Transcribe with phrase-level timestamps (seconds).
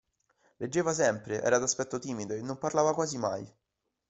[0.57, 3.47] Leggeva sempre, era d'aspetto timido, e non parlava quasi mai.